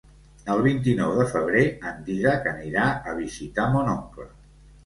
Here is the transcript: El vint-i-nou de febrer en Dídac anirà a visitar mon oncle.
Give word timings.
El 0.53 0.61
vint-i-nou 0.67 1.11
de 1.19 1.27
febrer 1.33 1.61
en 1.91 2.01
Dídac 2.07 2.49
anirà 2.55 2.89
a 3.13 3.17
visitar 3.23 3.71
mon 3.77 3.93
oncle. 3.97 4.31